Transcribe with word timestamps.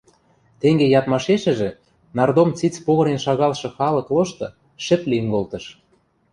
Тенге 0.59 0.85
ядмашешӹжӹ 0.99 1.69
нардом 2.17 2.49
циц 2.57 2.75
погынен 2.85 3.19
шагалшы 3.25 3.69
халык 3.77 4.07
лошты 4.15 4.47
шӹп 4.85 5.01
лин 5.11 5.25
колтыш 5.33 5.65